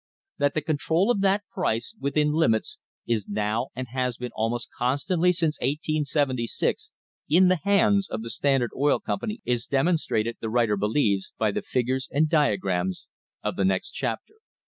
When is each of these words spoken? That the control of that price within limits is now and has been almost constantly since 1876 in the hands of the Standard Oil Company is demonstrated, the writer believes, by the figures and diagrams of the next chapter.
That 0.39 0.55
the 0.55 0.63
control 0.63 1.11
of 1.11 1.21
that 1.21 1.47
price 1.47 1.93
within 1.99 2.31
limits 2.33 2.79
is 3.05 3.29
now 3.29 3.67
and 3.75 3.87
has 3.89 4.17
been 4.17 4.31
almost 4.33 4.69
constantly 4.75 5.31
since 5.31 5.59
1876 5.59 6.89
in 7.29 7.49
the 7.49 7.57
hands 7.63 8.09
of 8.09 8.23
the 8.23 8.31
Standard 8.31 8.71
Oil 8.75 8.99
Company 8.99 9.41
is 9.45 9.67
demonstrated, 9.67 10.37
the 10.41 10.49
writer 10.49 10.75
believes, 10.75 11.33
by 11.37 11.51
the 11.51 11.61
figures 11.61 12.09
and 12.11 12.27
diagrams 12.27 13.05
of 13.43 13.55
the 13.57 13.63
next 13.65 13.91
chapter. 13.91 14.33